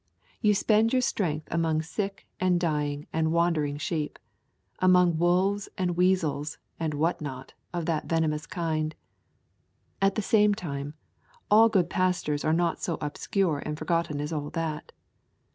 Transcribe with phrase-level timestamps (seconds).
[0.41, 4.17] You spend your strength among sick and dying and wandering sheep,
[4.79, 8.95] among wolves and weasels, and what not, of that verminous kind.
[10.01, 10.95] At the same time,
[11.51, 14.91] all good pastors are not so obscure and forgotten as all that.